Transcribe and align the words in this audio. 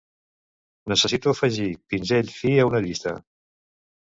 Necessito 0.93 1.33
afegir 1.35 1.67
pinzell 1.93 2.33
fi 2.39 2.55
a 2.57 2.67
una 2.71 2.83
llista. 2.87 3.17